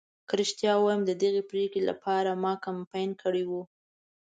که 0.27 0.33
رښتیا 0.41 0.73
ووایم 0.77 1.01
ددغې 1.05 1.43
پرېکړې 1.51 1.81
لپاره 1.89 2.29
ما 2.43 2.53
کمپاین 2.65 3.09
کړی 3.23 3.43
و. 3.49 3.51